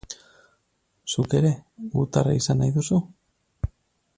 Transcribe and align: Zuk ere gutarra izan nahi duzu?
Zuk 1.15 1.35
ere 1.41 1.51
gutarra 1.97 2.33
izan 2.39 2.61
nahi 2.63 2.75
duzu? 2.79 2.99